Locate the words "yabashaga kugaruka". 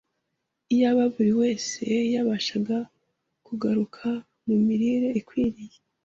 2.13-4.05